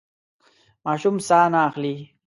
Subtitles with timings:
[0.85, 1.95] ماشوم ساه نه اخلي.